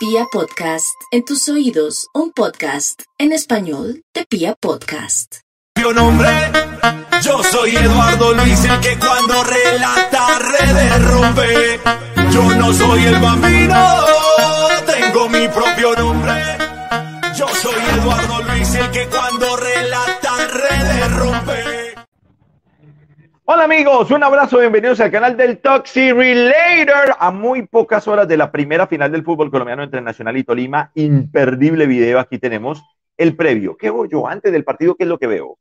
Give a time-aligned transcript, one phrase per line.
[0.00, 5.40] Pia Podcast, en tus oídos, un podcast en español de Pia Podcast.
[5.78, 6.26] Yo nombre,
[7.22, 11.80] yo soy Eduardo Luis, el que cuando relata redes rompe.
[12.32, 13.98] Yo no soy el bambino,
[14.86, 16.32] tengo mi propio nombre.
[17.36, 19.79] Yo soy Eduardo Luis, el que cuando relata
[23.52, 27.16] Hola amigos, un abrazo, bienvenidos al canal del Toxi Relator.
[27.18, 30.92] A muy pocas horas de la primera final del fútbol colombiano entre Nacional y Tolima,
[30.94, 32.20] imperdible video.
[32.20, 32.80] Aquí tenemos
[33.16, 33.76] el previo.
[33.76, 34.94] ¿Qué hago yo antes del partido?
[34.94, 35.58] ¿Qué es lo que veo?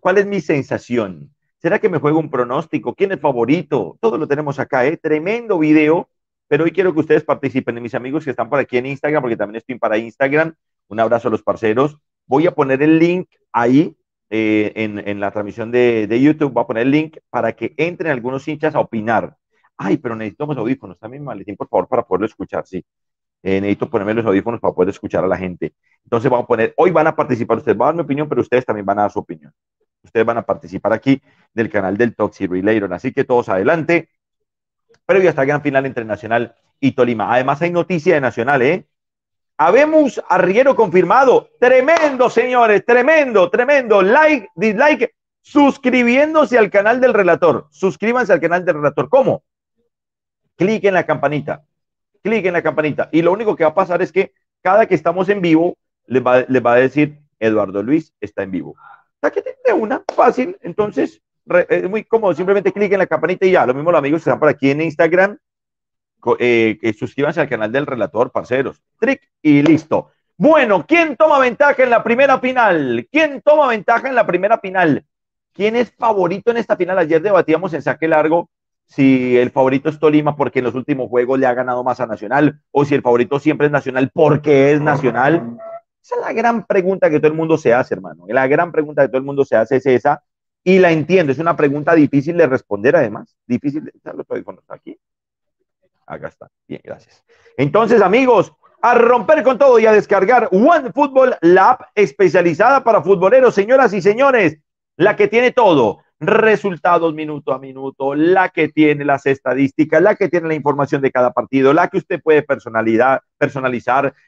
[0.00, 1.34] ¿Cuál es mi sensación?
[1.58, 2.94] ¿Será que me juego un pronóstico?
[2.94, 3.98] ¿Quién es favorito?
[4.00, 4.96] Todo lo tenemos acá, ¿eh?
[4.96, 6.08] Tremendo video.
[6.48, 9.36] Pero hoy quiero que ustedes participen mis amigos que están por aquí en Instagram, porque
[9.36, 10.54] también estoy para Instagram.
[10.88, 11.98] Un abrazo a los parceros.
[12.24, 13.94] Voy a poner el link ahí
[14.30, 18.46] eh, en, la transmisión de, YouTube, voy a poner el link para que entren algunos
[18.46, 19.36] hinchas a opinar.
[19.76, 22.84] Ay, pero necesitamos audífonos también, Maletín, por favor, para poderlo escuchar, sí.
[23.42, 25.74] Eh, necesito ponerme los audífonos para poder escuchar a la gente.
[26.04, 28.42] Entonces vamos a poner, hoy van a participar, ustedes van a dar mi opinión, pero
[28.42, 29.52] ustedes también van a dar su opinión.
[30.02, 31.20] Ustedes van a participar aquí
[31.52, 32.92] del canal del Toxi Relator.
[32.94, 34.08] Así que todos adelante.
[35.06, 37.32] Previo hasta el gran final entre Nacional y Tolima.
[37.32, 38.86] Además hay noticia de Nacional, ¿eh?
[39.62, 41.50] Habemos arriero confirmado.
[41.60, 44.00] Tremendo, señores, tremendo, tremendo.
[44.00, 47.66] Like, dislike, suscribiéndose al canal del relator.
[47.68, 49.10] Suscríbanse al canal del relator.
[49.10, 49.42] ¿Cómo?
[50.56, 51.62] Clic en la campanita.
[52.22, 53.10] Clic en la campanita.
[53.12, 56.24] Y lo único que va a pasar es que cada que estamos en vivo, les
[56.24, 58.76] va, a decir Eduardo Luis está en vivo.
[59.66, 60.56] De una, fácil.
[60.62, 61.20] Entonces,
[61.68, 62.32] es muy cómodo.
[62.32, 63.66] Simplemente clic en la campanita y ya.
[63.66, 65.36] Lo mismo los amigos que están por aquí en Instagram
[66.38, 68.82] eh, suscríbanse al canal del relator, parceros.
[68.98, 70.10] Trick y listo.
[70.36, 73.06] Bueno, ¿quién toma ventaja en la primera final?
[73.12, 75.04] ¿Quién toma ventaja en la primera final?
[75.52, 76.98] ¿Quién es favorito en esta final?
[76.98, 78.48] Ayer debatíamos en saque largo
[78.86, 82.06] si el favorito es Tolima porque en los últimos juegos le ha ganado más a
[82.06, 85.58] Nacional o si el favorito siempre es Nacional porque es Nacional.
[86.02, 88.24] Esa es la gran pregunta que todo el mundo se hace, hermano.
[88.28, 90.24] La gran pregunta que todo el mundo se hace es esa
[90.64, 91.32] y la entiendo.
[91.32, 93.36] Es una pregunta difícil de responder, además.
[93.46, 93.92] Difícil de.
[94.68, 94.98] Aquí.
[96.10, 96.50] Acá está.
[96.66, 97.24] Bien, gracias.
[97.56, 103.02] Entonces, amigos, a romper con todo y a descargar One Football, la app especializada para
[103.02, 104.58] futboleros, señoras y señores,
[104.96, 106.00] la que tiene todo.
[106.18, 111.12] Resultados minuto a minuto, la que tiene las estadísticas, la que tiene la información de
[111.12, 113.22] cada partido, la que usted puede personalizar,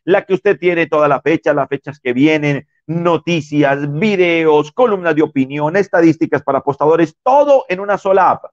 [0.04, 5.22] la que usted tiene toda la fecha, las fechas que vienen, noticias, videos, columnas de
[5.22, 8.44] opinión, estadísticas para apostadores, todo en una sola app.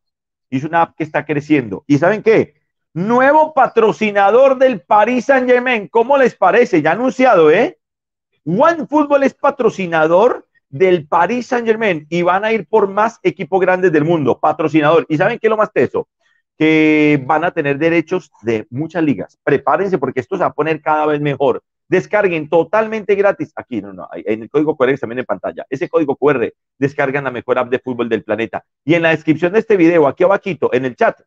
[0.50, 1.86] Y es una app que está creciendo.
[1.88, 2.59] ¿Y saben qué?
[3.08, 5.88] Nuevo patrocinador del Paris Saint Germain.
[5.88, 6.82] ¿Cómo les parece?
[6.82, 7.78] Ya anunciado, ¿eh?
[8.46, 13.60] One Football es patrocinador del Paris Saint Germain y van a ir por más equipos
[13.60, 15.06] grandes del mundo, patrocinador.
[15.10, 16.08] ¿Y saben qué es lo más teso?
[16.58, 19.38] Que van a tener derechos de muchas ligas.
[19.44, 21.64] Prepárense porque esto se va a poner cada vez mejor.
[21.88, 23.52] Descarguen totalmente gratis.
[23.56, 25.66] Aquí, no, no, en el código QR también en pantalla.
[25.70, 28.64] Ese código QR descargan la mejor app de fútbol del planeta.
[28.84, 31.20] Y en la descripción de este video, aquí abajito, en el chat,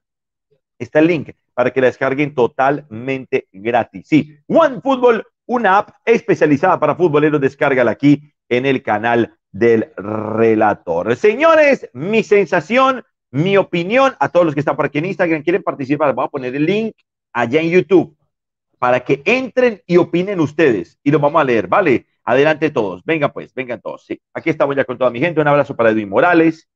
[0.85, 4.07] está el link para que la descarguen totalmente gratis.
[4.09, 11.15] Sí, One Football, una app especializada para futboleros, descárgala aquí en el canal del relator.
[11.17, 15.63] Señores, mi sensación, mi opinión, a todos los que están por aquí en Instagram, quieren
[15.63, 16.95] participar, voy a poner el link
[17.33, 18.17] allá en YouTube
[18.79, 22.07] para que entren y opinen ustedes y lo vamos a leer, ¿vale?
[22.25, 24.05] Adelante todos, venga pues, vengan todos.
[24.07, 25.41] Sí, aquí estamos ya con toda mi gente.
[25.41, 26.69] Un abrazo para Edwin Morales,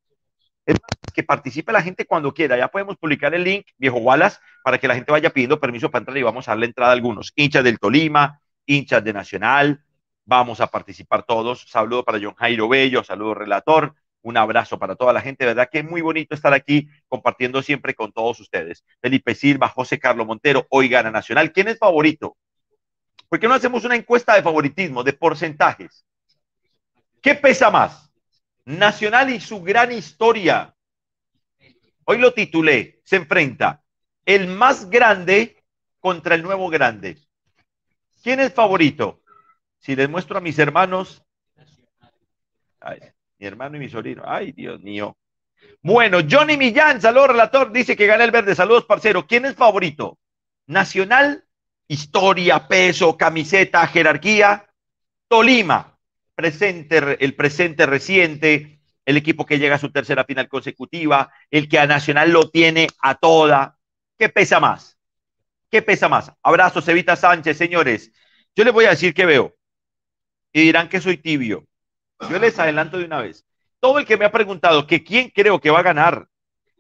[0.67, 0.77] es
[1.15, 2.59] que participe la gente cuando quiera.
[2.59, 6.01] Ya podemos publicar el link, viejo Wallace, para que la gente vaya pidiendo permiso para
[6.01, 7.33] entrar y vamos a darle entrada a algunos.
[7.37, 9.85] Hinchas del Tolima, hinchas de Nacional,
[10.25, 11.67] vamos a participar todos.
[11.69, 15.47] Saludo para John Jairo Bello, saludo relator, un abrazo para toda la gente.
[15.47, 18.85] Verdad que es muy bonito estar aquí compartiendo siempre con todos ustedes.
[19.01, 21.53] Felipe Silva, José Carlos Montero, hoy gana Nacional.
[21.53, 22.37] ¿Quién es favorito?
[23.29, 26.05] ¿Por qué no hacemos una encuesta de favoritismo, de porcentajes?
[27.23, 28.06] ¿Qué pesa más?
[28.67, 30.75] Nacional y su gran historia.
[32.05, 33.83] Hoy lo titulé, se enfrenta
[34.25, 35.65] el más grande
[36.01, 37.19] contra el nuevo grande.
[38.23, 39.23] ¿Quién es favorito?
[39.79, 41.25] Si les muestro a mis hermanos,
[43.39, 45.17] mi hermano y mi sobrino, ay Dios mío.
[45.83, 49.27] Bueno, Johnny Millán, saludos relator, dice que gana el verde, saludos parcero.
[49.27, 50.19] ¿Quién es favorito?
[50.67, 51.45] Nacional,
[51.87, 54.69] historia, peso, camiseta, jerarquía.
[55.29, 55.96] Tolima,
[56.37, 61.79] presente, el presente reciente, el equipo que llega a su tercera final consecutiva, el que
[61.79, 63.79] a Nacional lo tiene a toda.
[64.19, 64.99] ¿Qué pesa más?
[65.71, 66.33] ¿Qué pesa más?
[66.43, 68.13] Abrazos, Evita Sánchez, señores.
[68.55, 69.57] Yo les voy a decir que veo.
[70.53, 71.67] Y dirán que soy tibio.
[72.31, 73.45] Yo les adelanto de una vez.
[73.81, 76.29] Todo el que me ha preguntado que quién creo que va a ganar,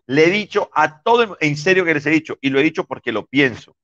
[0.07, 2.85] le he dicho a todo, en serio que les he dicho, y lo he dicho
[2.85, 3.77] porque lo pienso.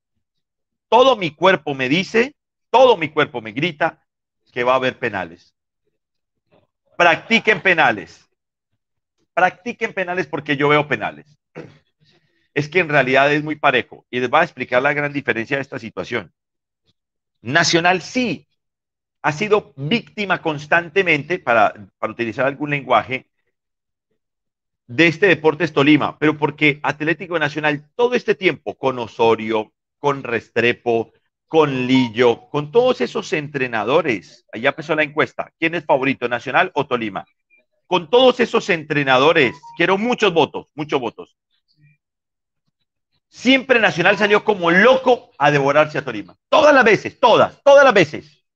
[0.88, 2.34] todo mi cuerpo me dice,
[2.70, 4.04] todo mi cuerpo me grita
[4.52, 5.54] que va a haber penales.
[6.96, 8.28] Practiquen penales.
[9.34, 11.38] Practiquen penales porque yo veo penales.
[12.54, 15.56] Es que en realidad es muy parejo y les voy a explicar la gran diferencia
[15.56, 16.32] de esta situación.
[17.40, 18.46] Nacional sí
[19.22, 23.30] ha sido víctima constantemente, para, para utilizar algún lenguaje,
[24.86, 31.12] de este Deportes Tolima, pero porque Atlético Nacional todo este tiempo con Osorio, con Restrepo,
[31.52, 36.86] con Lillo, con todos esos entrenadores, allá empezó la encuesta, ¿quién es favorito, Nacional o
[36.86, 37.26] Tolima?
[37.86, 41.36] Con todos esos entrenadores, quiero muchos votos, muchos votos.
[43.28, 46.34] Siempre Nacional salió como loco a devorarse a Tolima.
[46.48, 48.46] Todas las veces, todas, todas las veces.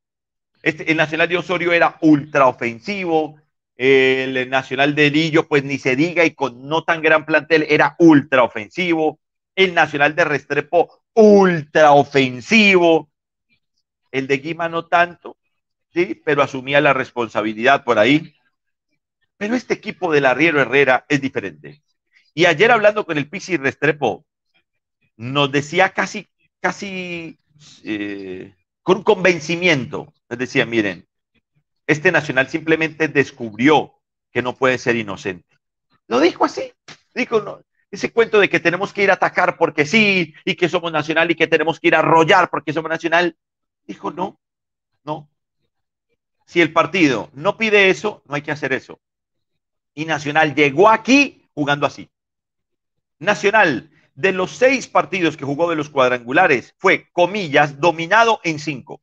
[0.62, 3.36] Este, el Nacional de Osorio era ultra ofensivo,
[3.76, 7.94] el Nacional de Lillo, pues ni se diga, y con no tan gran plantel, era
[7.98, 9.20] ultra ofensivo.
[9.54, 13.10] El Nacional de Restrepo, ultra ofensivo.
[14.12, 15.36] El de Guima no tanto,
[15.92, 18.36] sí, pero asumía la responsabilidad por ahí.
[19.36, 21.82] Pero este equipo del Arriero Herrera es diferente.
[22.32, 24.24] Y ayer hablando con el Pisi Restrepo,
[25.16, 26.28] nos decía casi,
[26.60, 27.38] casi
[27.82, 31.08] eh, con convencimiento, nos decía, miren,
[31.86, 33.94] este Nacional simplemente descubrió
[34.32, 35.56] que no puede ser inocente.
[36.08, 36.72] Lo dijo así.
[37.14, 40.68] Dijo, no, ese cuento de que tenemos que ir a atacar porque sí, y que
[40.68, 43.36] somos Nacional y que tenemos que ir a arrollar porque somos Nacional.
[43.86, 44.40] Dijo, no,
[45.04, 45.28] no.
[46.46, 49.00] Si el partido no pide eso, no hay que hacer eso.
[49.94, 52.10] Y Nacional llegó aquí jugando así.
[53.18, 59.00] Nacional, de los seis partidos que jugó de los cuadrangulares, fue, comillas, dominado en cinco.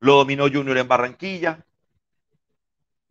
[0.00, 1.64] Lo dominó Junior en Barranquilla.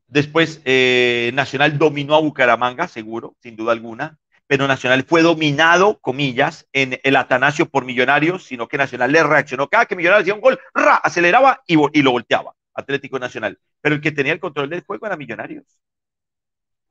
[0.07, 4.18] Después eh, Nacional dominó a Bucaramanga, seguro, sin duda alguna.
[4.48, 9.68] Pero Nacional fue dominado, comillas, en el Atanasio por Millonarios, sino que Nacional le reaccionó.
[9.68, 12.54] Cada que Millonarios hacía un gol, ra, aceleraba y, lo volteaba.
[12.74, 13.60] Atlético Nacional.
[13.82, 15.66] Pero el que tenía el control del juego era Millonarios.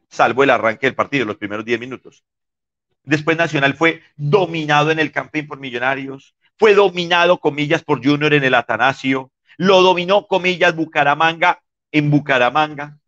[0.09, 2.25] Salvo el arranque del partido, los primeros 10 minutos.
[3.03, 6.35] Después Nacional fue dominado en el campín por Millonarios.
[6.59, 9.33] Fue dominado, comillas, por Junior en el Atanasio.
[9.57, 11.63] Lo dominó, comillas, Bucaramanga
[11.93, 12.99] en Bucaramanga.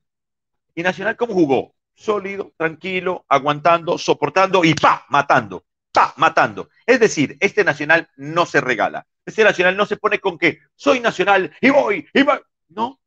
[0.75, 1.75] ¿Y Nacional cómo jugó?
[1.99, 6.69] Sólido, tranquilo, aguantando, soportando y pa, matando, pa, matando.
[6.87, 9.05] Es decir, este Nacional no se regala.
[9.27, 12.39] Este Nacional no se pone con que soy Nacional y voy, y voy.
[12.69, 13.01] No.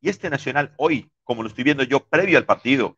[0.00, 2.96] Y este Nacional hoy, como lo estoy viendo yo previo al partido,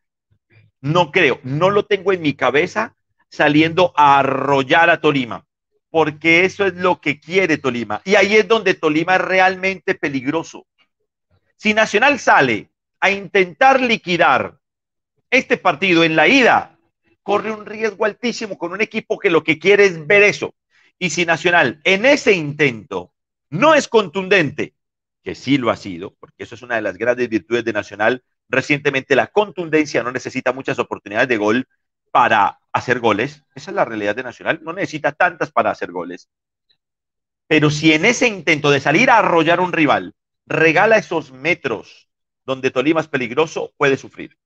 [0.79, 2.95] no creo, no lo tengo en mi cabeza
[3.29, 5.47] saliendo a arrollar a Tolima
[5.89, 8.01] porque eso es lo que quiere Tolima.
[8.05, 10.67] Y ahí es donde Tolima es realmente peligroso.
[11.55, 12.69] Si Nacional sale
[12.99, 14.59] a intentar liquidar
[15.29, 16.77] este partido en la ida,
[17.23, 20.55] corre un riesgo altísimo con un equipo que lo que quiere es ver eso.
[20.99, 23.13] Y si Nacional en ese intento
[23.49, 24.75] no es contundente,
[25.23, 28.23] que sí lo ha sido, porque eso es una de las grandes virtudes de Nacional,
[28.49, 31.67] recientemente la contundencia no necesita muchas oportunidades de gol
[32.11, 33.43] para hacer goles.
[33.53, 34.61] Esa es la realidad de Nacional.
[34.63, 36.29] No necesita tantas para hacer goles.
[37.47, 40.13] Pero si en ese intento de salir a arrollar un rival
[40.45, 42.09] regala esos metros
[42.45, 44.37] donde Tolima es peligroso, puede sufrir.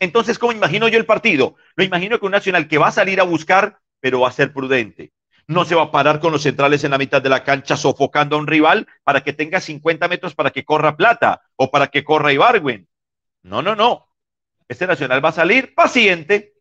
[0.00, 1.56] Entonces, ¿cómo imagino yo el partido?
[1.74, 4.52] Lo imagino con un Nacional que va a salir a buscar, pero va a ser
[4.52, 5.12] prudente.
[5.46, 8.36] No se va a parar con los centrales en la mitad de la cancha sofocando
[8.36, 12.04] a un rival para que tenga 50 metros para que corra Plata o para que
[12.04, 12.86] corra Ibargüen.
[13.42, 14.08] No, no, no.
[14.68, 16.54] Este Nacional va a salir paciente.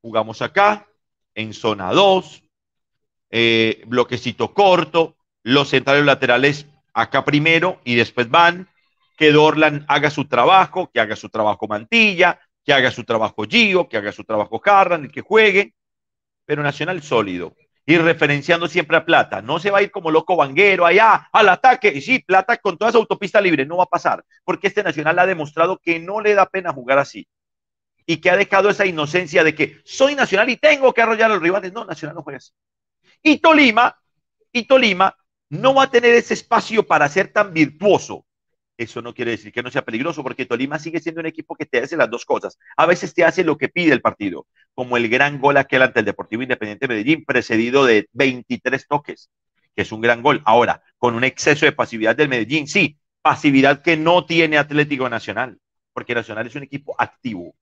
[0.00, 0.86] Jugamos acá,
[1.34, 2.42] en zona 2,
[3.30, 8.68] eh, bloquecito corto, los centrales laterales acá primero y después van.
[9.16, 13.88] Que Dorlan haga su trabajo, que haga su trabajo Mantilla, que haga su trabajo Gio,
[13.88, 15.74] que haga su trabajo Carran, que juegue,
[16.44, 17.54] pero Nacional sólido.
[17.86, 19.42] Y referenciando siempre a Plata.
[19.42, 21.92] No se va a ir como loco vanguero allá al ataque.
[21.94, 25.18] Y sí, Plata con toda esa autopista libre no va a pasar, porque este Nacional
[25.18, 27.28] ha demostrado que no le da pena jugar así.
[28.06, 31.34] Y que ha dejado esa inocencia de que soy Nacional y tengo que arrollar a
[31.34, 31.72] los rivales.
[31.72, 32.52] No, Nacional no juega así.
[33.22, 33.98] Y Tolima,
[34.52, 35.14] y Tolima
[35.50, 38.24] no va a tener ese espacio para ser tan virtuoso
[38.76, 41.66] eso no quiere decir que no sea peligroso, porque Tolima sigue siendo un equipo que
[41.66, 42.58] te hace las dos cosas.
[42.76, 46.00] A veces te hace lo que pide el partido, como el gran gol aquel ante
[46.00, 49.30] el Deportivo Independiente de Medellín, precedido de 23 toques,
[49.74, 50.42] que es un gran gol.
[50.44, 55.58] Ahora, con un exceso de pasividad del Medellín, sí, pasividad que no tiene Atlético Nacional,
[55.92, 57.54] porque Nacional es un equipo activo,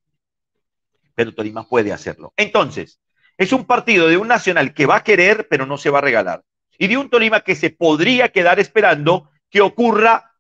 [1.15, 2.33] pero Tolima puede hacerlo.
[2.37, 3.01] Entonces,
[3.37, 6.03] es un partido de un Nacional que va a querer, pero no se va a
[6.03, 6.43] regalar,
[6.79, 10.32] y de un Tolima que se podría quedar esperando que ocurra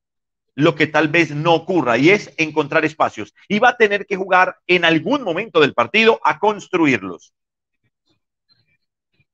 [0.54, 3.34] lo que tal vez no ocurra y es encontrar espacios.
[3.48, 7.32] Y va a tener que jugar en algún momento del partido a construirlos.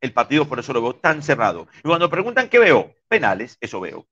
[0.01, 1.69] el partido, por eso lo veo tan cerrado.
[1.79, 4.07] Y cuando preguntan qué veo, penales, eso veo.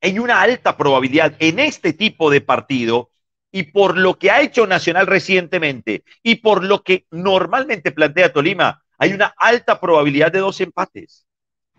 [0.00, 3.10] Hay una alta probabilidad en este tipo de partido
[3.50, 8.82] y por lo que ha hecho Nacional recientemente y por lo que normalmente plantea Tolima,
[8.98, 11.26] hay una alta probabilidad de dos empates.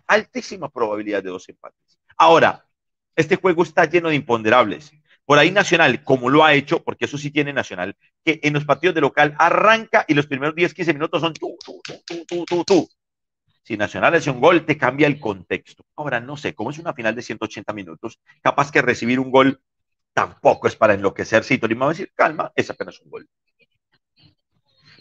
[0.06, 1.98] Altísima probabilidad de dos empates.
[2.16, 2.66] Ahora,
[3.16, 4.92] este juego está lleno de imponderables.
[5.24, 8.64] Por ahí Nacional, como lo ha hecho, porque eso sí tiene Nacional, que en los
[8.64, 12.44] partidos de local arranca y los primeros 10, 15 minutos son tú, tú, tú, tú,
[12.44, 12.88] tú, tú.
[13.62, 15.84] Si Nacional hace un gol, te cambia el contexto.
[15.94, 19.60] Ahora, no sé, como es una final de 180 minutos, capaz que recibir un gol
[20.12, 21.44] tampoco es para enloquecer.
[21.44, 23.28] Si Tolima va a decir, calma, es apenas un gol.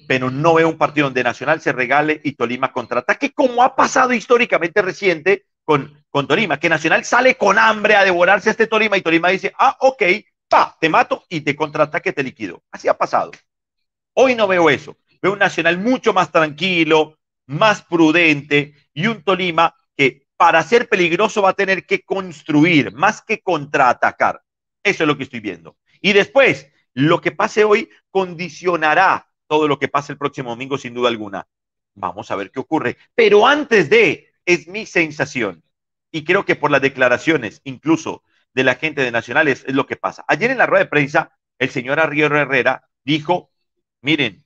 [0.07, 4.13] Pero no veo un partido donde Nacional se regale y Tolima contraataque, como ha pasado
[4.13, 8.97] históricamente reciente con, con Tolima, que Nacional sale con hambre a devorarse a este Tolima
[8.97, 10.03] y Tolima dice, ah, ok,
[10.47, 12.63] pa, te mato y te contraataque, te liquido.
[12.71, 13.31] Así ha pasado.
[14.13, 14.97] Hoy no veo eso.
[15.21, 21.41] Veo un Nacional mucho más tranquilo, más prudente y un Tolima que para ser peligroso
[21.41, 24.41] va a tener que construir más que contraatacar.
[24.81, 25.77] Eso es lo que estoy viendo.
[26.01, 30.93] Y después, lo que pase hoy condicionará todo lo que pase el próximo domingo, sin
[30.93, 31.47] duda alguna.
[31.95, 32.97] Vamos a ver qué ocurre.
[33.15, 35.63] Pero antes de, es mi sensación,
[36.11, 38.23] y creo que por las declaraciones, incluso
[38.53, 40.25] de la gente de Nacionales, es lo que pasa.
[40.27, 43.51] Ayer en la rueda de prensa, el señor Arriero Herrera dijo,
[44.01, 44.43] miren,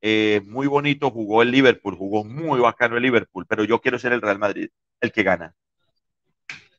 [0.00, 4.12] eh, muy bonito jugó el Liverpool, jugó muy bacano el Liverpool, pero yo quiero ser
[4.12, 4.68] el Real Madrid,
[5.00, 5.54] el que gana.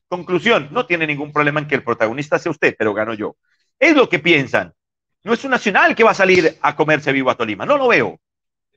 [0.08, 3.36] Conclusión, no tiene ningún problema en que el protagonista sea usted, pero gano yo.
[3.78, 4.74] Es lo que piensan.
[5.22, 7.88] No es un nacional que va a salir a comerse vivo a Tolima, no lo
[7.88, 8.18] veo.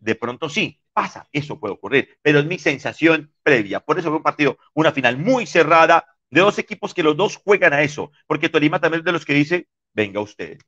[0.03, 3.79] De pronto sí, pasa, eso puede ocurrir, pero es mi sensación previa.
[3.79, 7.37] Por eso veo un partido, una final muy cerrada de dos equipos que los dos
[7.37, 10.59] juegan a eso, porque Tolima también es de los que dice, venga usted,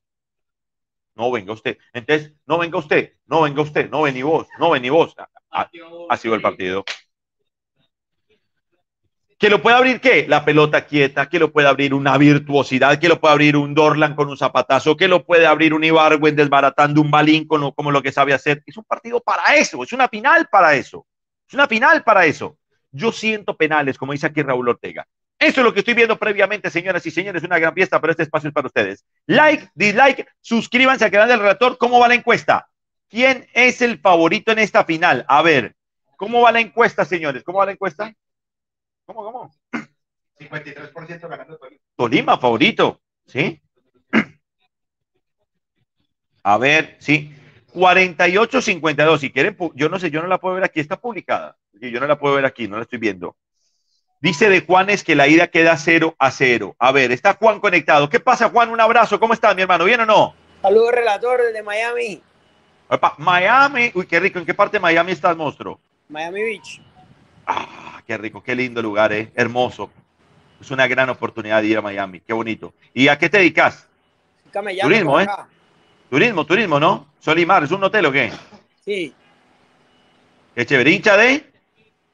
[1.16, 1.78] no venga usted.
[1.92, 5.14] Entonces, no venga usted, no venga usted, no ven ni vos, no ven ni vos.
[5.50, 6.86] Ha, sido el partido.
[9.38, 10.26] Que lo puede abrir qué?
[10.28, 14.16] La pelota quieta, que lo puede abrir una virtuosidad, que lo puede abrir un Dorlan
[14.16, 18.02] con un zapatazo, que lo puede abrir un Ibargüen desbaratando un balín con como lo
[18.02, 18.64] que sabe hacer.
[18.66, 21.06] Es un partido para eso, es una final para eso.
[21.48, 22.58] Es una final para eso.
[22.92, 25.06] Yo siento penales, como dice aquí Raúl Ortega.
[25.38, 27.44] Eso es lo que estoy viendo previamente, señoras y señores.
[27.44, 29.06] Una gran fiesta, pero este espacio es para ustedes.
[29.28, 31.78] Like, dislike, suscríbanse al canal del relator.
[31.78, 32.70] ¿Cómo va la encuesta?
[33.10, 35.26] ¿Quién es el favorito en esta final?
[35.28, 35.76] A ver,
[36.16, 37.44] ¿cómo va la encuesta, señores?
[37.44, 38.14] ¿Cómo va la encuesta?
[39.06, 39.52] ¿Cómo, cómo?
[40.40, 41.82] 53% ganando Tolima.
[41.96, 43.62] Tolima, favorito, ¿sí?
[46.44, 47.34] A ver, sí.
[47.74, 49.18] 48-52.
[49.18, 51.58] Si quieren, yo no sé, yo no la puedo ver aquí, está publicada.
[51.74, 53.36] Yo no la puedo ver aquí, no la estoy viendo.
[54.22, 56.76] Dice de Juanes que la ida queda 0 a 0.
[56.80, 58.10] A ver, está Juan conectado.
[58.10, 58.70] ¿Qué pasa, Juan?
[58.70, 59.20] Un abrazo.
[59.20, 59.86] ¿Cómo estás, mi hermano?
[59.86, 60.36] ¿Bien o no?
[60.62, 62.22] Saludos, relator desde Miami.
[63.18, 63.92] Miami.
[63.94, 64.40] Uy, qué rico.
[64.40, 65.80] ¿En qué parte de Miami estás, monstruo?
[66.10, 66.82] Miami Beach.
[67.46, 68.42] Ah, qué rico.
[68.42, 69.32] Qué lindo lugar, ¿eh?
[69.36, 69.92] Hermoso.
[70.60, 72.22] Es una gran oportunidad de ir a Miami.
[72.22, 72.74] Qué bonito.
[72.94, 73.88] ¿Y a qué te dedicas?
[74.82, 75.28] turismo, ¿eh?
[76.10, 77.08] Turismo, turismo, ¿no?
[77.20, 78.32] Solimar, ¿es un hotel o qué?
[78.86, 79.14] Sí.
[80.56, 80.92] ¿Qué chévere?
[80.92, 81.52] ¿Hincha de?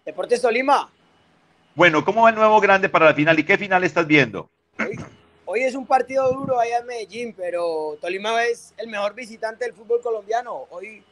[0.05, 0.89] Deportes Solima.
[1.75, 4.49] Bueno, ¿cómo va el nuevo grande para la final y qué final estás viendo?
[5.45, 9.73] Hoy, es un partido duro allá en Medellín, pero Tolima es el mejor visitante del
[9.73, 10.65] fútbol colombiano.
[10.69, 11.03] Hoy,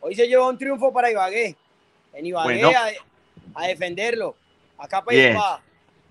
[0.00, 1.56] hoy se llevó un triunfo para Ibagué.
[2.12, 2.62] En Ibagué
[3.54, 4.36] a, defenderlo.
[4.78, 5.60] Acá para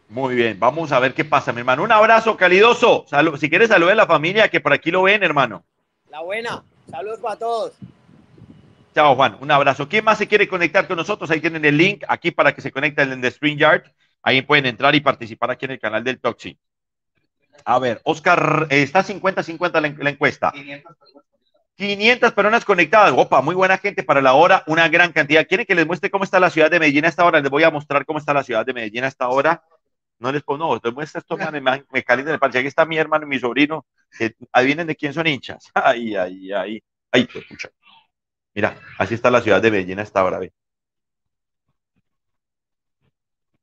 [0.09, 1.83] Muy bien, vamos a ver qué pasa, mi hermano.
[1.83, 3.05] Un abrazo calidoso.
[3.39, 5.63] si quieres, saludar a la familia que por aquí lo ven, hermano.
[6.09, 6.63] La buena.
[6.89, 7.73] Saludos para todos.
[8.93, 9.37] Chao, Juan.
[9.41, 9.87] Un abrazo.
[9.87, 11.29] ¿Quién más se quiere conectar con nosotros?
[11.29, 13.83] Ahí tienen el link aquí para que se conecten en The Yard.
[14.23, 16.57] Ahí pueden entrar y participar aquí en el canal del Toxi.
[17.63, 20.51] A ver, Oscar, eh, está 50-50 la, encuesta.
[20.51, 20.97] 500
[21.77, 22.65] personas.
[22.65, 23.13] conectadas.
[23.15, 25.45] Opa, muy buena gente para la hora, una gran cantidad.
[25.47, 27.39] ¿Quieren que les muestre cómo está la ciudad de Medellín hasta ahora?
[27.39, 29.63] Les voy a mostrar cómo está la ciudad de Medellín hasta ahora.
[30.19, 32.39] No les pongo, no, les muestro esto, me, me calienta el.
[32.41, 33.85] Aquí está mi hermano y mi sobrino.
[34.51, 35.69] adivinen de quién son hinchas.
[35.75, 36.83] Ay, ay, ay.
[37.11, 37.69] Ay, pues, escucha.
[38.53, 40.39] Mira, así está la ciudad de Medellín hasta ahora.
[40.39, 40.51] Ve.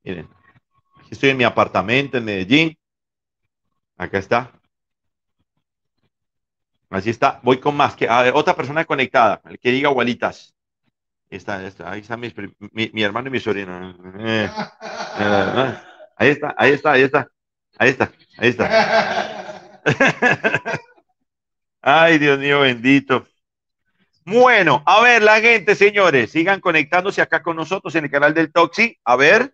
[0.04, 0.28] Miren,
[1.00, 2.78] aquí estoy en mi apartamento en Medellín.
[3.96, 4.52] Acá está.
[6.94, 7.40] Así está.
[7.42, 7.96] Voy con más.
[7.96, 10.54] Que, a otra persona conectada, el que diga abuelitas.
[11.28, 12.32] Está, está, ahí está mi,
[12.70, 13.90] mi, hermano y mi sobrino.
[14.20, 14.48] Eh,
[15.18, 15.74] eh,
[16.16, 17.28] ahí está, ahí está, ahí está.
[17.76, 19.82] Ahí está, ahí está.
[21.82, 23.26] Ay, Dios mío, bendito.
[24.24, 28.52] Bueno, a ver, la gente, señores, sigan conectándose acá con nosotros en el canal del
[28.52, 28.96] Toxi.
[29.04, 29.52] A ver,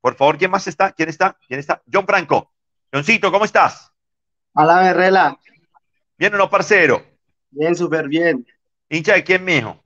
[0.00, 0.90] por favor, ¿quién más está?
[0.90, 1.38] ¿Quién está?
[1.46, 1.80] ¿Quién está?
[1.90, 2.52] John Franco.
[2.92, 3.92] Johncito, ¿cómo estás?
[4.54, 5.38] Hola, Berrela.
[6.18, 7.02] ¿Bien o no, parcero?
[7.50, 8.46] Bien, súper bien.
[8.88, 9.82] ¿Hincha de quién, mijo?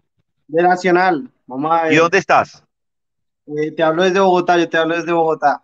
[0.46, 1.30] De Nacional.
[1.90, 2.64] ¿Y dónde estás?
[3.46, 5.62] Eh, te hablo desde Bogotá, yo te hablo desde Bogotá.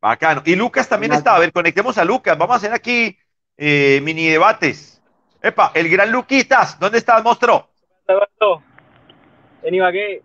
[0.00, 0.42] Bacano.
[0.44, 1.34] Y Lucas también está.
[1.34, 2.38] A ver, conectemos a Lucas.
[2.38, 3.18] Vamos a hacer aquí
[3.56, 5.02] eh, mini debates.
[5.42, 6.78] Epa, el gran Luquitas.
[6.78, 7.68] ¿Dónde estás, monstruo?
[9.62, 10.22] En Ibagué,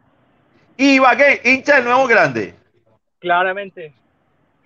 [0.77, 2.55] Ibagué, hincha del nuevo grande.
[3.19, 3.93] claramente.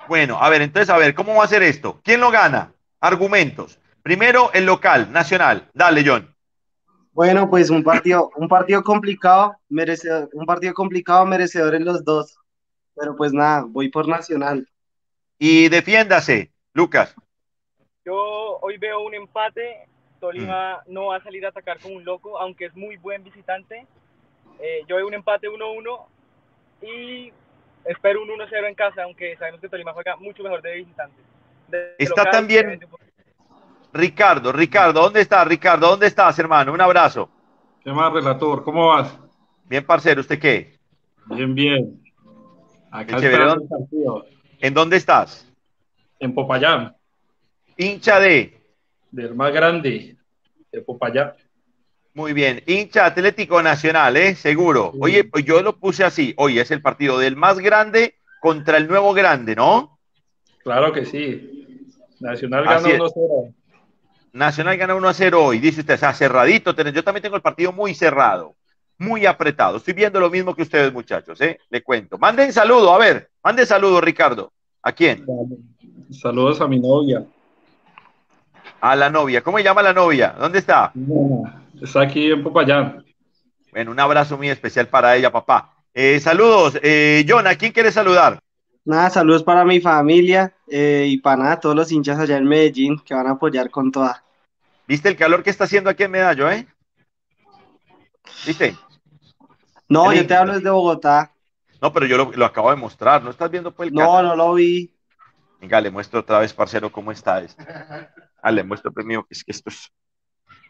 [0.08, 2.00] Bueno, a ver, entonces, a ver, ¿cómo va a ser esto?
[2.04, 2.72] ¿Quién lo gana?
[3.00, 3.80] Argumentos.
[4.08, 5.70] Primero, el local, nacional.
[5.74, 6.34] Dale, John.
[7.12, 12.40] Bueno, pues un partido, un partido complicado, merecedor, un partido complicado, merecedor en los dos.
[12.96, 14.66] Pero pues nada, voy por Nacional.
[15.38, 17.14] Y defiéndase, Lucas.
[18.06, 18.16] Yo
[18.62, 19.90] hoy veo un empate.
[20.22, 23.86] Tolima no va a salir a atacar como un loco, aunque es muy buen visitante.
[24.62, 26.08] Eh, yo veo un empate 1-1
[26.82, 27.34] y
[27.84, 31.22] espero un 1-0 en casa, aunque sabemos que Tolima juega mucho mejor de visitante.
[31.68, 33.08] De Está local, también- se vende un poquito.
[33.94, 35.88] Ricardo, Ricardo, ¿dónde estás, Ricardo?
[35.90, 36.74] ¿Dónde estás, hermano?
[36.74, 37.30] Un abrazo.
[37.84, 38.64] ¿Qué más, relator?
[38.64, 39.18] ¿Cómo vas?
[39.66, 40.78] Bien, parcero, ¿usted qué?
[41.28, 42.04] Bien, bien.
[42.92, 44.26] Acá partido.
[44.60, 45.48] ¿En dónde estás?
[46.20, 46.96] En Popayán,
[47.78, 48.60] Hincha de.
[49.12, 50.18] del más grande,
[50.72, 51.34] de Popayán.
[52.14, 54.34] Muy bien, hincha Atlético Nacional, ¿eh?
[54.34, 54.92] Seguro.
[54.94, 55.00] Sí.
[55.04, 56.34] Oye, pues yo lo puse así.
[56.38, 60.00] Oye, es el partido del más grande contra el nuevo grande, ¿no?
[60.64, 61.78] Claro que sí.
[62.20, 63.00] Nacional ganó es.
[63.00, 63.54] 1-0.
[64.38, 66.76] Nacional gana 1 a 0 hoy, dice usted, o sea, cerradito.
[66.76, 68.56] tenés- Yo también tengo el partido muy cerrado,
[68.98, 69.78] muy apretado.
[69.78, 71.60] Estoy viendo lo mismo que ustedes, muchachos, ¿eh?
[71.70, 72.18] Le cuento.
[72.18, 74.52] Manden saludo, a ver, manden saludo, Ricardo.
[74.84, 75.26] ¿A quién?
[76.12, 77.26] Saludos a mi novia.
[78.80, 79.42] A la novia.
[79.42, 80.36] ¿Cómo se llama la novia?
[80.40, 80.94] ¿Dónde está?
[81.82, 83.04] Está aquí en Popayán.
[83.72, 85.74] Bueno, un abrazo muy especial para ella, papá.
[85.94, 86.78] Eh, saludos.
[86.84, 88.40] Eh, John, ¿a quién quieres saludar?
[88.86, 93.00] Nada, saludos para mi familia eh, y para nada, todos los hinchas allá en Medellín
[93.00, 94.24] que van a apoyar con toda.
[94.88, 96.66] ¿Viste el calor que está haciendo aquí en Medallo, eh?
[98.46, 98.76] ¿Viste?
[99.90, 101.34] No, yo te hablo desde Bogotá.
[101.82, 103.22] No, pero yo lo, lo acabo de mostrar.
[103.22, 104.94] ¿No estás viendo pues el No, no lo vi.
[105.60, 107.64] Venga, le muestro otra vez, parcero, cómo está esto.
[108.42, 109.92] Ah, le muestro premio, que es que esto es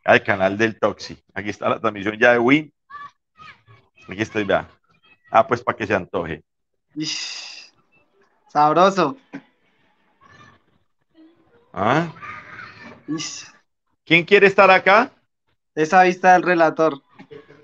[0.03, 1.21] al canal del Toxi.
[1.33, 2.73] Aquí está la transmisión ya de Win.
[4.07, 4.69] Aquí estoy, vea.
[5.29, 6.43] Ah, pues para que se antoje.
[6.95, 7.73] Ish,
[8.47, 9.17] Sabroso.
[11.73, 12.07] ¿Ah?
[13.07, 13.45] Ish,
[14.07, 15.11] ¿Quién quiere estar acá?
[15.75, 17.03] Esa vista del relator.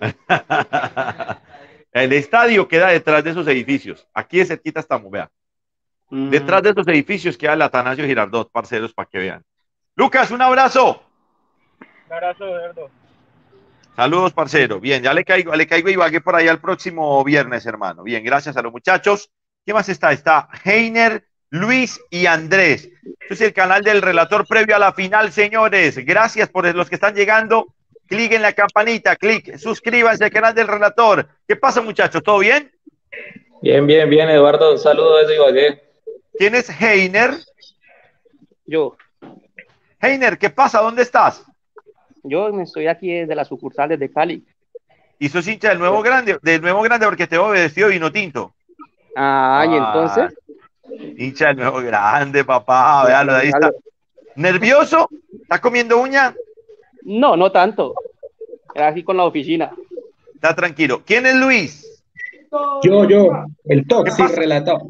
[1.93, 4.05] el estadio queda detrás de esos edificios.
[4.13, 5.31] Aquí de cerquita estamos, vea.
[6.09, 9.45] Mm, Detrás de esos edificios queda el Atanasio Girardot, parceros, para que vean.
[9.95, 11.01] Lucas, un abrazo.
[11.79, 12.89] Un abrazo, Eduardo.
[13.95, 14.81] Saludos, parcero.
[14.81, 18.03] Bien, ya le caigo, le caigo Ibagué por ahí el próximo viernes, hermano.
[18.03, 19.31] Bien, gracias a los muchachos.
[19.65, 20.11] ¿Qué más está?
[20.11, 22.89] Está Heiner, Luis y Andrés.
[23.21, 26.03] Este es el canal del relator previo a la final, señores.
[26.03, 27.75] Gracias por los que están llegando.
[28.07, 31.27] Clic en la campanita, clic, suscríbanse al canal del relator.
[31.47, 32.23] ¿Qué pasa, muchachos?
[32.23, 32.71] ¿Todo bien?
[33.61, 34.71] Bien, bien, bien, Eduardo.
[34.71, 35.83] Un saludo desde Ibagué.
[36.39, 37.35] ¿Quién es Heiner?
[38.65, 38.97] Yo,
[40.01, 40.81] Heiner, ¿qué pasa?
[40.81, 41.45] ¿Dónde estás?
[42.23, 44.43] yo me estoy aquí desde las sucursales de Cali.
[45.19, 48.11] Y sos hincha del nuevo grande, del nuevo grande porque te veo vestido de vino
[48.11, 48.55] tinto.
[49.15, 50.33] Ah, y entonces.
[51.17, 53.05] Hincha del nuevo grande, papá.
[53.05, 53.71] Véalo, ahí está.
[54.35, 55.09] ¿Nervioso?
[55.41, 56.33] ¿Está comiendo uña?
[57.03, 57.93] No, no tanto.
[58.73, 59.71] Era aquí con la oficina.
[60.33, 61.01] Está tranquilo.
[61.05, 62.03] ¿Quién es Luis?
[62.83, 63.29] Yo, yo,
[63.65, 64.81] el ¿Qué Toxi relator.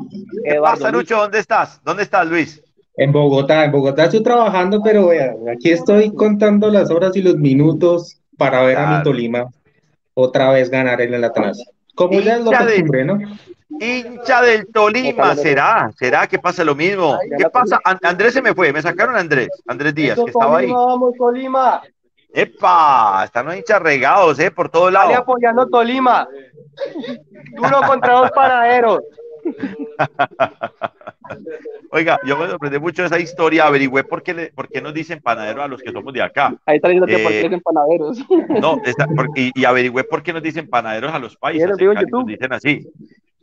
[0.43, 1.17] ¿Qué pasa, Lucho?
[1.17, 1.81] ¿Dónde estás?
[1.83, 2.61] ¿Dónde estás, Luis?
[2.97, 7.37] En Bogotá, en Bogotá estoy trabajando, pero vea, aquí estoy contando las horas y los
[7.37, 9.49] minutos para ver a mi Tolima
[10.13, 11.65] otra vez ganar en el Atanasio.
[11.95, 13.19] Como ya es lo costumbre, ¿no?
[13.79, 15.89] Hincha del Tolima, ¿será?
[15.97, 17.17] ¿Será que pasa lo mismo?
[17.37, 17.79] ¿Qué pasa?
[17.83, 20.71] An- Andrés se me fue, me sacaron a Andrés, Andrés Díaz, que estaba ahí.
[20.71, 21.81] vamos, Tolima.
[22.33, 23.21] ¡Epa!
[23.25, 24.49] Están los hinchas regados, ¿eh?
[24.51, 25.15] Por todos lados.
[25.15, 26.27] apoyando Tolima.
[27.57, 29.01] Uno contra dos panaderos.
[31.95, 34.95] Oiga, yo me sorprendí mucho de esa historia, averigüé por qué, le- por qué nos
[34.95, 36.55] dicen panaderos a los que somos de acá.
[36.65, 38.25] Ahí está diciendo que Eh, por qué son panaderos.
[38.59, 41.69] No, está- por- y, y averigüé por qué nos dicen panaderos a los países.
[41.69, 42.87] Nos dicen así.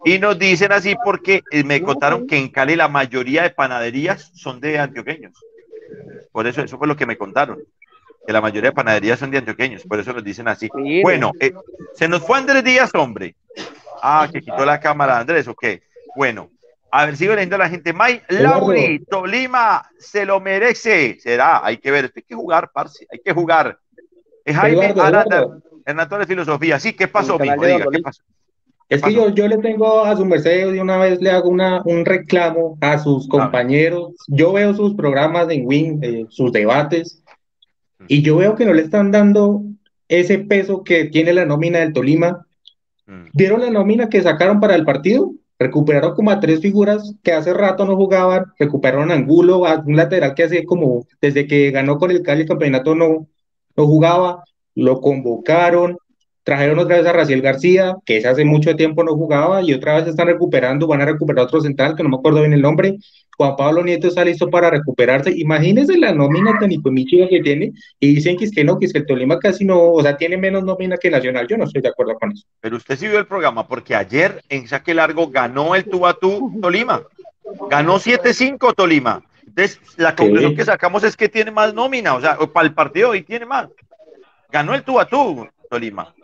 [0.04, 4.32] Y nos dicen así porque eh, me contaron que en Cali la mayoría de panaderías
[4.34, 5.32] son de antioqueños.
[6.32, 7.58] Por eso, eso fue lo que me contaron.
[8.26, 10.68] Que la mayoría de panaderías son de antioqueños, por eso nos dicen así.
[10.74, 11.02] Mire.
[11.02, 11.52] Bueno, eh,
[11.94, 13.36] se nos fue Andrés Díaz, hombre.
[14.02, 15.64] Ah, que quitó la cámara, Andrés, ok.
[16.16, 16.50] Bueno,
[16.90, 17.92] a ver, sigo leyendo a la gente.
[17.92, 18.72] May Eduardo.
[18.72, 21.18] Lauri, Tolima, se lo merece.
[21.20, 23.78] Será, hay que ver, esto hay que jugar, parce, hay que jugar.
[24.44, 25.36] Eh, Jaime Eduardo, Aranda,
[25.86, 26.18] Eduardo.
[26.18, 26.80] De Filosofía.
[26.80, 27.64] Sí, ¿qué pasó, mijo?
[27.64, 28.22] Diga, ¿qué pasó?
[28.90, 31.80] Es que yo, yo le tengo a su merced de una vez le hago una,
[31.84, 34.14] un reclamo a sus compañeros.
[34.26, 37.22] Yo veo sus programas en Win, eh, sus debates,
[38.08, 39.62] y yo veo que no le están dando
[40.08, 42.44] ese peso que tiene la nómina del Tolima.
[43.06, 43.26] Mm.
[43.32, 45.30] ¿Vieron la nómina que sacaron para el partido?
[45.60, 49.94] Recuperaron como a tres figuras que hace rato no jugaban, recuperaron a Angulo, a un
[49.94, 53.28] lateral que hace como desde que ganó con el Cali el campeonato no,
[53.76, 54.42] no jugaba,
[54.74, 55.98] lo convocaron,
[56.44, 59.96] trajeron otra vez a Raciel García, que ese hace mucho tiempo no jugaba, y otra
[59.96, 62.96] vez están recuperando, van a recuperar otro central, que no me acuerdo bien el nombre,
[63.40, 65.32] Juan Pablo Nieto está listo para recuperarse.
[65.34, 68.92] Imagínense la nómina tan hipomichiga que tiene y dicen que es que no, que es
[68.92, 71.48] que el Tolima casi no, o sea, tiene menos nómina que Nacional.
[71.48, 72.44] Yo no estoy de acuerdo con eso.
[72.60, 76.12] Pero usted sí vio el programa porque ayer en saque largo ganó el tú a
[76.12, 77.02] tú Tolima.
[77.70, 79.24] Ganó 7-5 Tolima.
[79.46, 83.08] Entonces, la conclusión que sacamos es que tiene más nómina, o sea, para el partido
[83.08, 83.68] hoy tiene más.
[84.50, 86.14] Ganó el tú a tú Tolima.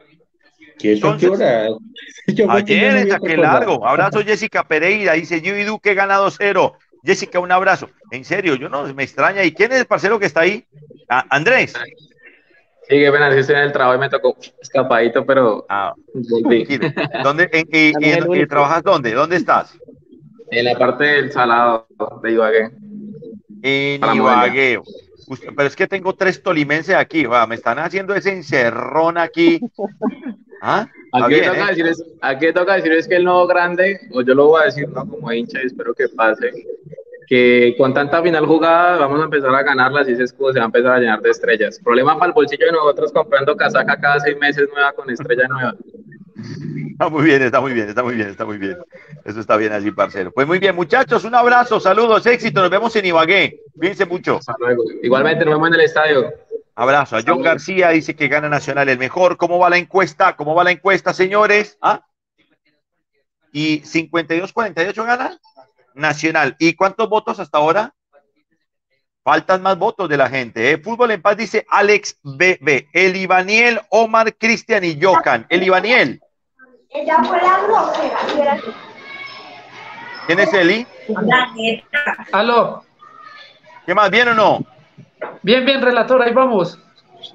[0.80, 1.40] Entonces,
[2.48, 3.86] ayer en saque largo.
[3.86, 6.76] Abrazo Jessica Pereira, dice yo y Duque ganado cero.
[7.06, 7.88] Jessica, un abrazo.
[8.10, 9.44] En serio, yo no me extraña.
[9.44, 10.64] ¿Y quién es el parcero que está ahí?
[11.08, 11.72] Ah, Andrés.
[12.88, 15.94] Sí, qué pena, estoy en el trabajo y me tocó escapadito, pero ah,
[17.22, 19.12] ¿Dónde, y, trabajas dónde?
[19.12, 19.76] ¿Dónde estás?
[20.50, 21.88] En la parte del salado
[22.22, 22.70] de Ibagué.
[23.62, 24.80] En Ibagué.
[25.28, 29.60] Pero es que tengo tres tolimenses aquí, va, me están haciendo ese encerrón aquí.
[30.62, 30.88] ¿Ah?
[31.12, 31.68] Aquí, toca ¿eh?
[31.68, 34.66] decir es, aquí toca decir es que el nuevo grande, o yo lo voy a
[34.66, 35.06] decir ¿no?
[35.06, 36.50] como hincha y espero que pase,
[37.26, 40.64] que con tanta final jugada vamos a empezar a ganarlas y ese escudo se va
[40.64, 41.78] a empezar a llenar de estrellas.
[41.82, 45.74] Problema para el bolsillo de nosotros comprando casaca cada seis meses nueva con estrella nueva.
[46.96, 48.78] Está muy bien, está muy bien, está muy bien, está muy bien.
[49.22, 50.32] Eso está bien así, parcero.
[50.32, 52.62] Pues muy bien, muchachos, un abrazo, saludos, éxito.
[52.62, 53.60] Nos vemos en Ibagué.
[53.76, 54.36] Cuídense mucho.
[54.36, 54.84] Hasta luego.
[55.02, 56.32] Igualmente, nos vemos en el estadio.
[56.74, 57.16] Abrazo.
[57.16, 59.36] A John García dice que gana Nacional el mejor.
[59.36, 60.36] ¿Cómo va la encuesta?
[60.36, 61.78] ¿Cómo va la encuesta, señores?
[61.80, 62.04] ¿Ah?
[63.52, 65.38] ¿Y 52-48 gana?
[65.94, 66.56] Nacional.
[66.58, 67.94] ¿Y cuántos votos hasta ahora?
[69.24, 70.70] Faltan más votos de la gente.
[70.70, 70.78] ¿eh?
[70.78, 72.88] Fútbol en paz dice Alex BB.
[72.92, 75.46] El Ibaniel, Omar, Cristian y Jocan.
[75.48, 76.20] El Ibaniel.
[76.90, 78.62] Ella fue la
[80.26, 80.86] ¿Quién es Eli?
[82.32, 82.84] Aló.
[83.86, 84.10] ¿Qué más?
[84.10, 84.66] ¿Bien o no?
[85.42, 86.76] Bien, bien, relator, ahí vamos.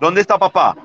[0.01, 0.75] ¿Dónde está papá?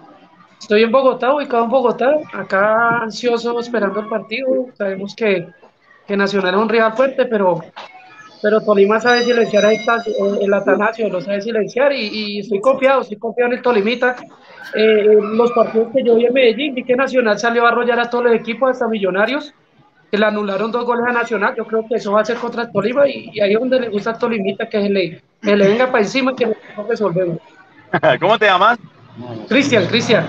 [0.60, 4.46] Estoy en Bogotá, ubicado en Bogotá, acá ansioso esperando el partido.
[4.74, 5.48] Sabemos que,
[6.06, 7.60] que Nacional es un rival fuerte, pero,
[8.40, 10.02] pero Tolima sabe silenciar ahí está,
[10.40, 14.16] el Atanasio, lo sabe silenciar y, y, estoy confiado, estoy confiado en el Tolimita.
[14.72, 18.08] Eh, los partidos que yo vi en Medellín, vi que Nacional salió a arrollar a
[18.08, 19.52] todos los equipos, hasta Millonarios,
[20.10, 21.54] que le anularon dos goles a Nacional.
[21.56, 23.88] Yo creo que eso va a ser contra el Tolima y, ahí es donde le
[23.88, 27.38] gusta Tolimita que se le, que le venga para encima y que lo resolvemos.
[28.20, 28.78] ¿Cómo te llamas?
[29.48, 30.26] Cristian, Cristian.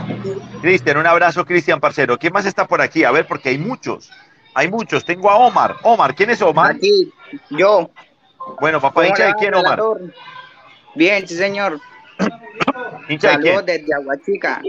[0.62, 2.18] Cristian, un abrazo, Cristian, parcero.
[2.18, 3.04] ¿Quién más está por aquí?
[3.04, 4.10] A ver, porque hay muchos.
[4.54, 5.04] Hay muchos.
[5.04, 5.76] Tengo a Omar.
[5.84, 6.76] Omar, ¿quién es Omar?
[6.76, 7.12] Aquí,
[7.50, 7.90] yo.
[8.62, 9.82] Bueno, papá, hincha de quién, Omar?
[10.96, 11.80] Bien, sí, señor.
[13.10, 13.66] ¿Hincha de quién?
[13.66, 14.62] desde Aguachica.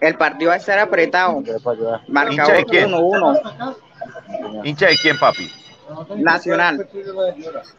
[0.00, 1.42] El partido va a estar apretado.
[2.30, 2.90] ¿Hincha de quién?
[2.90, 3.76] 1-1.
[4.64, 5.50] ¿Hincha de quién, papi?
[6.16, 6.88] Nacional.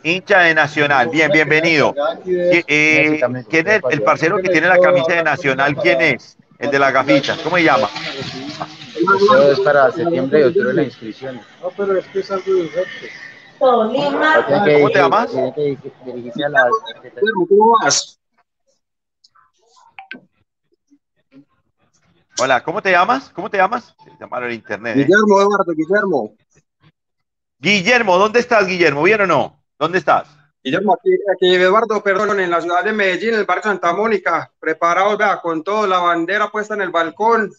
[0.03, 1.09] Hincha de Nacional.
[1.09, 1.93] Bien, bienvenido.
[2.25, 5.75] Eh, ¿Quién es el parcero que tiene la camisa de Nacional?
[5.75, 6.37] ¿Quién es?
[6.59, 7.35] El de la gafita.
[7.43, 7.89] ¿Cómo se llama?
[8.95, 11.41] Eso es para septiembre y octubre la inscripción.
[11.61, 13.11] No, pero es que es algo urgente.
[13.57, 15.31] ¿Cómo te llamas?
[17.49, 18.19] ¿Cómo vas?
[22.37, 23.29] Hola, ¿cómo te llamas?
[23.29, 23.95] ¿Cómo te llamas?
[24.19, 24.97] Llamaron el internet.
[24.97, 25.03] ¿eh?
[25.03, 26.35] Guillermo, Eduardo, Guillermo.
[27.59, 29.03] Guillermo, ¿dónde estás, Guillermo?
[29.03, 29.63] ¿Bien o no?
[29.79, 30.27] ¿Dónde estás?
[30.61, 34.51] Guillermo, aquí, aquí Eduardo, perdón, en la ciudad de Medellín, en el barrio Santa Mónica,
[34.59, 37.51] preparados, vea, con todo, la bandera puesta en el balcón,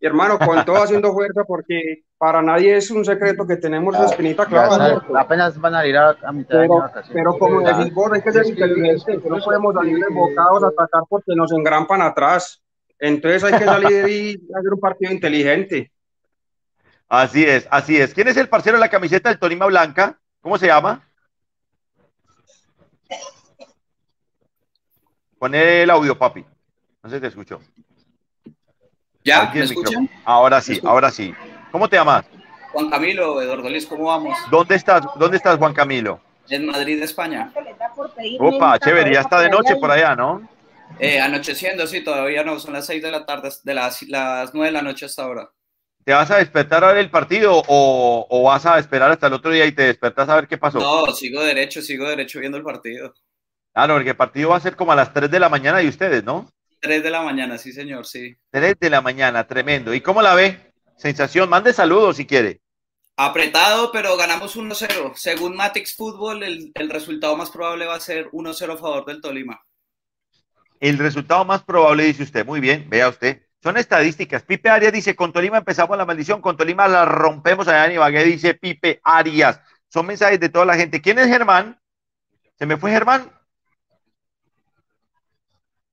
[0.00, 4.06] y hermano, con todo haciendo fuerza, porque para nadie es un secreto que tenemos la
[4.06, 5.02] espinita clavada.
[5.18, 7.10] Apenas van a ir a, mitad pero, de vacaciones.
[7.12, 11.34] Pero como decís vos, hay que ser inteligentes, no podemos salir desbocados a atacar porque
[11.34, 12.62] nos engrampan atrás.
[12.98, 15.92] Entonces hay que salir y hacer un partido inteligente.
[17.08, 18.14] Así es, así es.
[18.14, 20.18] ¿Quién es el parcero de la camiseta del Tolima Blanca?
[20.40, 21.06] ¿Cómo se llama?
[25.38, 26.44] Poné el audio, papi.
[27.02, 27.60] No se te escuchó.
[29.22, 29.50] ¿Ya?
[29.52, 30.08] ¿Me escuchan?
[30.24, 31.34] Ahora sí, ahora sí.
[31.70, 32.24] ¿Cómo te llamas?
[32.72, 34.36] Juan Camilo, Eduardo Luis, ¿cómo vamos?
[34.50, 36.20] ¿Dónde estás, dónde estás Juan Camilo?
[36.48, 37.52] En Madrid, España.
[38.38, 40.48] Opa, chévere, ya está de noche por allá, ¿no?
[40.98, 44.68] Eh, anocheciendo, sí, todavía no, son las seis de la tarde, de las, las 9
[44.68, 45.50] de la noche hasta ahora.
[46.04, 49.32] ¿Te vas a despertar a ver el partido o, o, vas a esperar hasta el
[49.32, 50.78] otro día y te despertas a ver qué pasó?
[50.78, 53.12] No, sigo derecho, sigo derecho viendo el partido.
[53.74, 55.78] Ah, no, porque el partido va a ser como a las 3 de la mañana
[55.78, 56.48] de ustedes, ¿no?
[56.80, 58.36] 3 de la mañana, sí, señor, sí.
[58.50, 59.92] 3 de la mañana, tremendo.
[59.92, 60.72] ¿Y cómo la ve?
[60.96, 62.60] Sensación, mande saludos si quiere.
[63.16, 65.14] Apretado, pero ganamos 1-0.
[65.16, 69.20] Según Matix Fútbol, el, el resultado más probable va a ser 1-0 a favor del
[69.20, 69.60] Tolima.
[70.80, 72.44] El resultado más probable, dice usted.
[72.44, 73.42] Muy bien, vea usted.
[73.62, 74.42] Son estadísticas.
[74.42, 78.24] Pipe Arias dice, con Tolima empezamos la maldición, con Tolima la rompemos allá en Ibagué,
[78.24, 79.60] dice Pipe Arias.
[79.88, 81.00] Son mensajes de toda la gente.
[81.00, 81.80] ¿Quién es Germán?
[82.58, 83.30] ¿Se me fue Germán?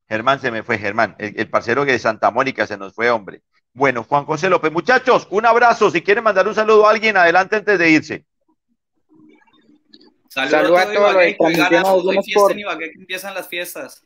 [0.08, 1.16] Germán se me fue, Germán.
[1.18, 3.42] El, el parcero que de Santa Mónica se nos fue, hombre.
[3.74, 4.72] Bueno, Juan José López.
[4.72, 5.90] Muchachos, un abrazo.
[5.90, 8.26] Si quieren mandar un saludo a alguien, adelante antes de irse.
[10.30, 12.06] Saludos a todos los que ganamos.
[12.06, 14.06] Hoy fiesta en Ibagué que empiezan las fiestas.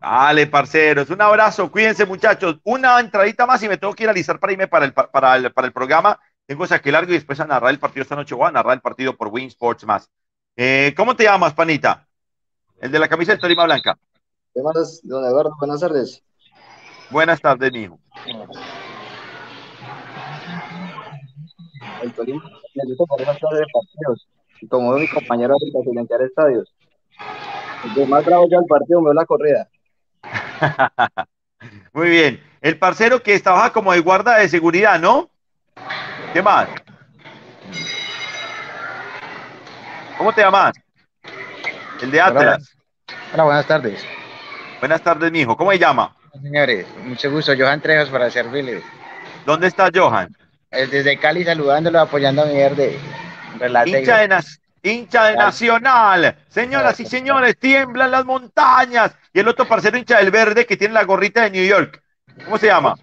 [0.00, 1.10] Dale, parceros.
[1.10, 1.70] Un abrazo.
[1.70, 2.60] Cuídense, muchachos.
[2.64, 5.36] Una entradita más y me tengo que ir a alistar para irme para el, para
[5.36, 6.18] el, para el programa.
[6.46, 8.34] Tengo saque largo y después a narrar el partido esta noche.
[8.34, 10.10] Voy a narrar el partido por Win Sports más.
[10.56, 12.06] Eh, ¿Cómo te llamas, panita?
[12.80, 13.98] El de la camisa de Tolima Blanca.
[14.54, 15.54] ¿Qué más, don Eduardo?
[15.58, 16.22] Buenas tardes.
[17.10, 17.98] Buenas tardes, mijo.
[22.02, 22.96] El Tolima clases
[23.58, 24.28] de partidos.
[24.60, 26.72] Y como veo mi compañero ahorita silenciar estadios.
[27.84, 29.68] El que más bravo ya el partido me dio la corrida.
[31.92, 32.42] Muy bien.
[32.60, 35.30] El parcero que trabaja como de guarda de seguridad, ¿no?
[36.32, 36.68] ¿Qué más?
[40.16, 40.74] ¿Cómo te llamas?
[42.02, 42.76] El de Atlas.
[43.32, 44.04] Hola, buenas tardes.
[44.80, 45.56] Buenas tardes, mijo.
[45.56, 46.16] ¿Cómo se llama?
[46.42, 47.52] Señores, mucho gusto.
[47.56, 48.82] Johan Trejos para servirle.
[49.46, 50.36] ¿Dónde está Johan?
[50.70, 52.98] Eh, Desde Cali saludándolo, apoyando a mi verde.
[53.86, 54.38] Hincha de,
[54.88, 56.36] hincha de Nacional.
[56.48, 59.16] Señoras y señores, tiemblan las montañas.
[59.32, 62.02] Y el otro parcero hincha del verde que tiene la gorrita de New York.
[62.44, 62.94] ¿Cómo se llama?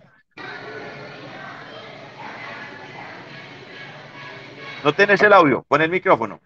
[4.84, 5.64] No tenés el audio.
[5.68, 6.40] Pon el micrófono.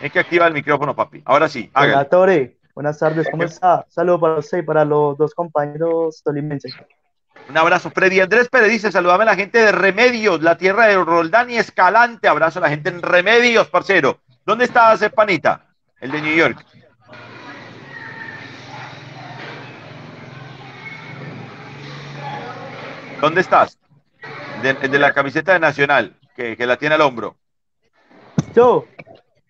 [0.00, 1.22] Hay que activar el micrófono, papi.
[1.24, 1.70] Ahora sí.
[1.74, 2.58] Hola, Tore.
[2.74, 3.84] Buenas tardes, ¿cómo está?
[3.88, 6.74] Saludos para usted y para los dos compañeros tolimenses.
[7.48, 10.96] Un abrazo, Freddy Andrés Pérez dice, saludame a la gente de Remedios, la tierra de
[10.96, 12.28] Roldán y Escalante.
[12.28, 14.20] Abrazo a la gente en Remedios, parcero.
[14.46, 15.66] ¿Dónde está ese panita?
[16.00, 16.64] El de New York.
[23.20, 23.78] ¿Dónde estás?
[24.62, 27.36] De, el de la camiseta de Nacional, que, que la tiene al hombro.
[28.54, 28.86] Yo.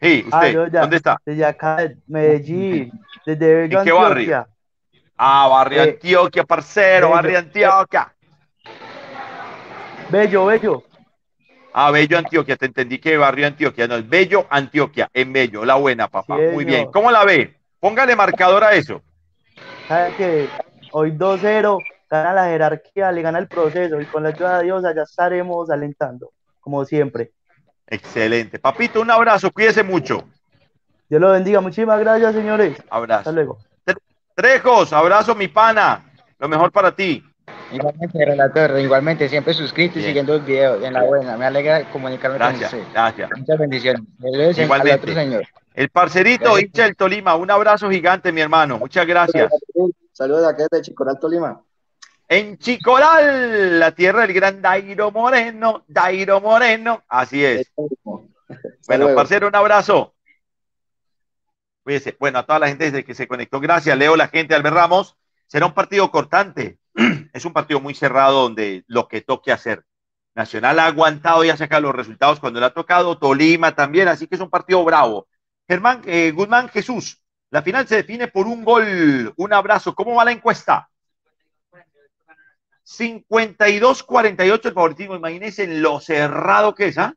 [0.00, 0.52] Sí, Ah, usted.
[0.52, 1.18] yo ya, ¿Dónde está?
[1.24, 2.92] Desde acá, de Medellín,
[3.24, 4.46] desde ¿En qué barrio?
[5.16, 7.14] Ah, barrio Eh, Antioquia, parcero, Bello.
[7.14, 8.14] barrio Antioquia.
[10.10, 10.82] Bello, Bello.
[11.74, 15.76] Ah, Bello Antioquia, te entendí que barrio Antioquia, no, es Bello Antioquia, en Bello, la
[15.76, 16.36] buena, papá.
[16.36, 16.66] Sí, Muy señor.
[16.66, 16.92] bien.
[16.92, 17.56] ¿Cómo la ve?
[17.80, 19.00] Póngale marcador a eso.
[19.88, 20.48] ¿Sabe que
[20.94, 21.78] Hoy 2-0,
[22.10, 25.70] gana la jerarquía, le gana el proceso y con la ayuda de Dios allá estaremos
[25.70, 27.32] alentando, como siempre.
[27.86, 28.58] Excelente.
[28.58, 30.22] Papito, un abrazo, cuídese mucho.
[31.08, 31.60] Dios lo bendiga.
[31.62, 32.76] Muchísimas gracias, señores.
[32.90, 33.20] Abrazo.
[33.20, 33.58] Hasta luego.
[34.34, 36.04] Trejos, abrazo, mi pana.
[36.38, 37.22] Lo mejor para ti.
[37.70, 40.84] Igualmente, relator, igualmente, siempre suscrito y siguiendo el video.
[40.84, 42.92] En la buena, me alegra comunicarme Gracias, con usted.
[42.92, 43.30] gracias.
[43.36, 44.02] Muchas bendiciones.
[44.58, 44.94] Igualmente.
[44.94, 45.44] otro señor.
[45.74, 46.62] El parcerito, Gracias.
[46.64, 48.78] hincha del Tolima, un abrazo gigante, mi hermano.
[48.78, 49.50] Muchas gracias.
[50.12, 51.62] Saludos de acá de Chicoral, Tolima.
[52.28, 57.02] En Chicoral, la tierra del gran Dairo Moreno, Dairo Moreno.
[57.08, 57.70] Así es.
[58.86, 60.12] Bueno, parcero, un abrazo.
[61.82, 62.16] Cuídese.
[62.18, 63.96] Bueno, a toda la gente desde que se conectó, gracias.
[63.96, 65.16] Leo, la gente, Albert Ramos.
[65.46, 66.78] Será un partido cortante.
[67.32, 69.84] Es un partido muy cerrado donde lo que toque hacer.
[70.34, 73.18] Nacional ha aguantado y ha sacado los resultados cuando le ha tocado.
[73.18, 75.28] Tolima también, así que es un partido bravo.
[75.68, 79.32] Germán eh, Guzmán Jesús, la final se define por un gol.
[79.36, 79.94] Un abrazo.
[79.94, 80.88] ¿Cómo va la encuesta?
[82.86, 85.16] 52-48 el favoritismo.
[85.16, 87.14] Imagínense lo cerrado que es, ¿ah?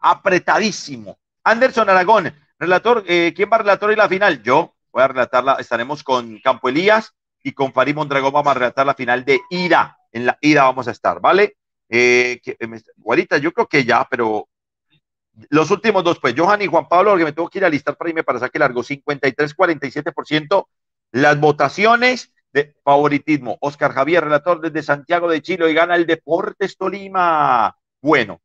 [0.00, 1.18] Apretadísimo.
[1.44, 4.42] Anderson Aragón, relator, eh, ¿quién va a relatar hoy la final?
[4.42, 8.86] Yo voy a relatarla, estaremos con Campo Elías y con Farid Mondragón vamos a relatar
[8.86, 9.98] la final de ida.
[10.12, 11.56] En la ida vamos a estar, ¿vale?
[11.88, 14.48] Eh, que- eh, yo creo que ya, pero
[15.50, 17.96] los últimos dos, pues, Johan y Juan Pablo, porque me tengo que ir a listar
[17.96, 20.68] para irme para saque largo, 53-47%
[21.12, 23.56] las votaciones de favoritismo.
[23.60, 27.76] Oscar Javier, relator desde Santiago de Chile, y gana el Deportes Tolima.
[28.00, 28.40] Bueno,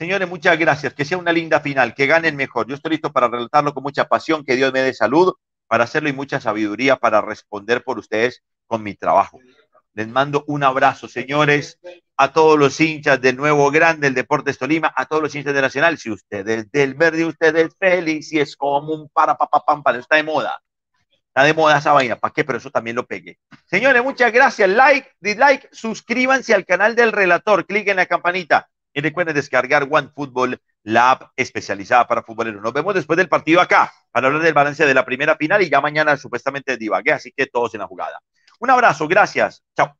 [0.00, 0.94] señores, muchas gracias.
[0.94, 2.66] Que sea una linda final, que ganen mejor.
[2.66, 5.34] Yo estoy listo para relatarlo con mucha pasión, que Dios me dé salud
[5.66, 9.38] para hacerlo y mucha sabiduría para responder por ustedes con mi trabajo.
[9.92, 11.78] Les mando un abrazo, señores,
[12.16, 15.60] a todos los hinchas del nuevo grande del Deportes Tolima, a todos los hinchas de
[15.60, 15.98] Nacional.
[15.98, 19.48] Si usted es del verde, usted es feliz y es como un para pa,
[19.98, 20.58] está de moda.
[21.28, 22.42] Está de moda esa vaina, ¿para qué?
[22.42, 23.38] Pero eso también lo pegué.
[23.66, 24.68] Señores, muchas gracias.
[24.70, 30.60] Like, dislike, suscríbanse al canal del relator, clic en la campanita y recuerden descargar OneFootball,
[30.82, 32.62] la app especializada para futboleros.
[32.62, 35.70] Nos vemos después del partido acá para hablar del balance de la primera final y
[35.70, 38.20] ya mañana supuestamente divagué, así que todos en la jugada.
[38.58, 39.62] Un abrazo, gracias.
[39.76, 39.99] Chao.